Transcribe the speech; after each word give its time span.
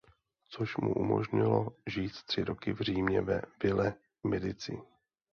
Což 0.49 0.77
mu 0.77 0.93
umožnilo 0.93 1.67
žít 1.87 2.23
tři 2.23 2.43
roky 2.43 2.73
v 2.73 2.79
Římě 2.81 3.21
ve 3.21 3.41
Ville 3.63 3.93
Medici. 4.23 4.77